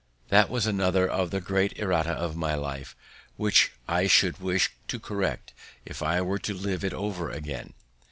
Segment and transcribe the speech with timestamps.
[0.29, 2.95] This was another of the great errata of my life,
[3.35, 5.53] which I should wish to correct
[5.85, 7.73] if I were to live it over again.